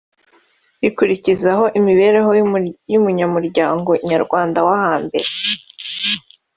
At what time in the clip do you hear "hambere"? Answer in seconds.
4.83-5.27